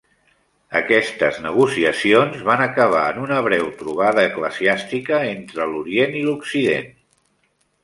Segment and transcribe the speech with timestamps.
[0.77, 6.93] Aquestes negociacions van acabar en una breu trobada eclesiàstica entre l'Orient i l'Occident.